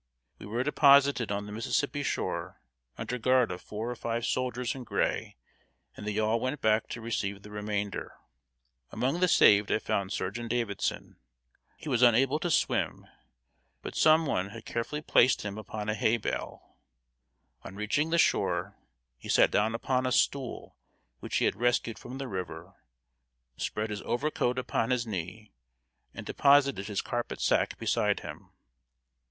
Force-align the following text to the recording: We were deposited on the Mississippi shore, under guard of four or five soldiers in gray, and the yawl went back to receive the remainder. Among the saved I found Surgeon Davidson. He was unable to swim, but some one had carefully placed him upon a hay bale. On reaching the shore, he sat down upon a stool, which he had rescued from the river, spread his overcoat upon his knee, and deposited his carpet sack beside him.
We 0.39 0.47
were 0.47 0.63
deposited 0.63 1.31
on 1.31 1.45
the 1.45 1.51
Mississippi 1.51 2.01
shore, 2.01 2.59
under 2.97 3.19
guard 3.19 3.51
of 3.51 3.61
four 3.61 3.91
or 3.91 3.95
five 3.95 4.25
soldiers 4.25 4.73
in 4.73 4.83
gray, 4.83 5.37
and 5.95 6.07
the 6.07 6.11
yawl 6.13 6.39
went 6.39 6.59
back 6.59 6.87
to 6.87 7.01
receive 7.01 7.43
the 7.43 7.51
remainder. 7.51 8.15
Among 8.91 9.19
the 9.19 9.27
saved 9.27 9.71
I 9.71 9.77
found 9.77 10.11
Surgeon 10.11 10.47
Davidson. 10.47 11.17
He 11.77 11.87
was 11.87 12.01
unable 12.01 12.39
to 12.39 12.49
swim, 12.49 13.05
but 13.83 13.93
some 13.95 14.25
one 14.25 14.49
had 14.49 14.65
carefully 14.65 15.03
placed 15.03 15.43
him 15.43 15.55
upon 15.59 15.87
a 15.87 15.93
hay 15.93 16.17
bale. 16.17 16.77
On 17.63 17.75
reaching 17.75 18.09
the 18.09 18.17
shore, 18.17 18.75
he 19.19 19.29
sat 19.29 19.51
down 19.51 19.75
upon 19.75 20.07
a 20.07 20.11
stool, 20.11 20.77
which 21.19 21.35
he 21.37 21.45
had 21.45 21.55
rescued 21.55 21.99
from 21.99 22.17
the 22.17 22.27
river, 22.27 22.73
spread 23.55 23.91
his 23.91 24.01
overcoat 24.01 24.57
upon 24.57 24.89
his 24.89 25.05
knee, 25.05 25.53
and 26.11 26.25
deposited 26.25 26.87
his 26.87 27.03
carpet 27.03 27.39
sack 27.39 27.77
beside 27.77 28.21
him. 28.21 28.49